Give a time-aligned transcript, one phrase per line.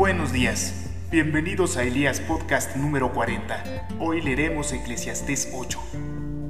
[0.00, 0.72] Buenos días,
[1.10, 3.88] bienvenidos a Elías Podcast número 40.
[3.98, 5.78] Hoy leeremos Eclesiastés 8.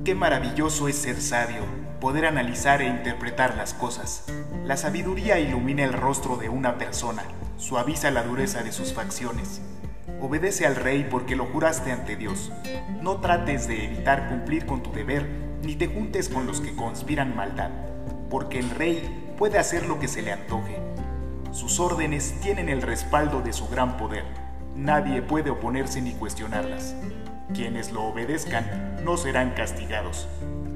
[0.05, 1.65] Qué maravilloso es ser sabio,
[2.01, 4.25] poder analizar e interpretar las cosas.
[4.65, 7.25] La sabiduría ilumina el rostro de una persona,
[7.57, 9.61] suaviza la dureza de sus facciones.
[10.21, 12.53] Obedece al rey porque lo juraste ante Dios.
[13.03, 15.27] No trates de evitar cumplir con tu deber,
[15.65, 17.71] ni te juntes con los que conspiran maldad,
[18.31, 20.90] porque el rey puede hacer lo que se le antoje
[21.53, 24.25] sus órdenes tienen el respaldo de su gran poder.
[24.77, 26.95] Nadie puede oponerse ni cuestionarlas.
[27.53, 30.29] Quienes lo obedezcan no serán castigados.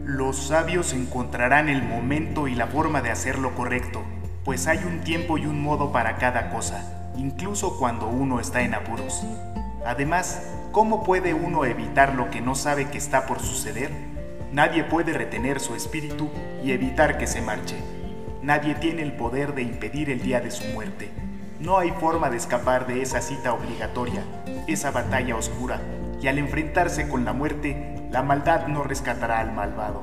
[0.05, 4.02] Los sabios encontrarán el momento y la forma de hacer lo correcto,
[4.45, 8.75] pues hay un tiempo y un modo para cada cosa, incluso cuando uno está en
[8.75, 9.25] apuros.
[9.86, 13.91] Además, ¿cómo puede uno evitar lo que no sabe que está por suceder?
[14.52, 16.28] Nadie puede retener su espíritu
[16.62, 17.77] y evitar que se marche.
[18.45, 21.11] Nadie tiene el poder de impedir el día de su muerte.
[21.61, 24.23] No hay forma de escapar de esa cita obligatoria,
[24.67, 25.81] esa batalla oscura,
[26.20, 30.03] y al enfrentarse con la muerte, la maldad no rescatará al malvado.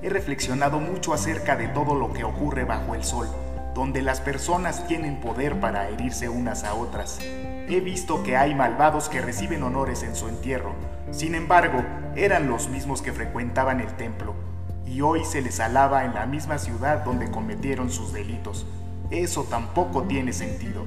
[0.00, 3.28] He reflexionado mucho acerca de todo lo que ocurre bajo el sol,
[3.74, 7.18] donde las personas tienen poder para herirse unas a otras.
[7.20, 10.72] He visto que hay malvados que reciben honores en su entierro,
[11.10, 11.84] sin embargo,
[12.16, 14.47] eran los mismos que frecuentaban el templo
[14.88, 18.66] y hoy se les alaba en la misma ciudad donde cometieron sus delitos.
[19.10, 20.84] Eso tampoco tiene sentido.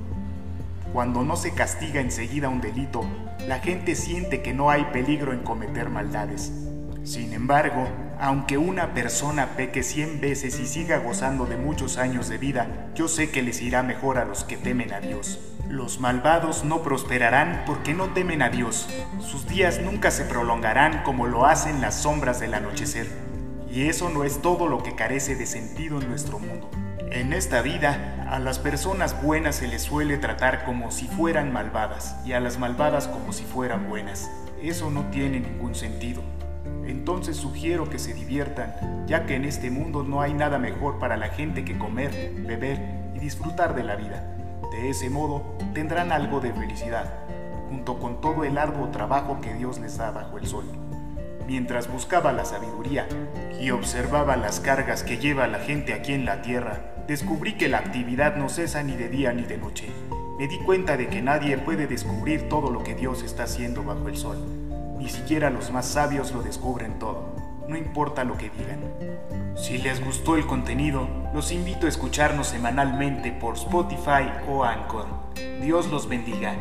[0.93, 3.05] Cuando no se castiga enseguida un delito,
[3.47, 6.51] la gente siente que no hay peligro en cometer maldades.
[7.03, 7.87] Sin embargo,
[8.19, 13.07] aunque una persona peque cien veces y siga gozando de muchos años de vida, yo
[13.07, 15.39] sé que les irá mejor a los que temen a Dios.
[15.69, 18.89] Los malvados no prosperarán porque no temen a Dios.
[19.19, 23.30] Sus días nunca se prolongarán como lo hacen las sombras del anochecer.
[23.73, 26.69] Y eso no es todo lo que carece de sentido en nuestro mundo.
[27.09, 32.17] En esta vida, a las personas buenas se les suele tratar como si fueran malvadas
[32.25, 34.29] y a las malvadas como si fueran buenas.
[34.61, 36.21] Eso no tiene ningún sentido.
[36.85, 41.15] Entonces sugiero que se diviertan, ya que en este mundo no hay nada mejor para
[41.15, 42.77] la gente que comer, beber
[43.15, 44.35] y disfrutar de la vida.
[44.71, 47.09] De ese modo tendrán algo de felicidad,
[47.69, 50.65] junto con todo el arduo trabajo que Dios les da bajo el sol
[51.51, 53.09] mientras buscaba la sabiduría
[53.59, 57.79] y observaba las cargas que lleva la gente aquí en la tierra, descubrí que la
[57.79, 59.89] actividad no cesa ni de día ni de noche.
[60.39, 64.07] Me di cuenta de que nadie puede descubrir todo lo que Dios está haciendo bajo
[64.07, 64.37] el sol.
[64.97, 67.35] Ni siquiera los más sabios lo descubren todo,
[67.67, 68.79] no importa lo que digan.
[69.57, 75.05] Si les gustó el contenido, los invito a escucharnos semanalmente por Spotify o Anchor.
[75.61, 76.55] Dios los bendiga.